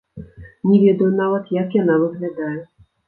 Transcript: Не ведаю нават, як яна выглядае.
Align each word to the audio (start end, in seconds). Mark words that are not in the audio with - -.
Не 0.69 0.79
ведаю 0.85 1.09
нават, 1.19 1.53
як 1.61 1.77
яна 1.83 1.99
выглядае. 2.05 2.55